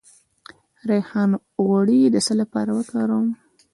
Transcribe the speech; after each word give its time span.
د 0.85 0.87
ریحان 0.89 1.31
غوړي 1.65 2.01
د 2.13 2.15
څه 2.25 2.33
لپاره 2.41 2.71
وکاروم؟ 2.77 3.27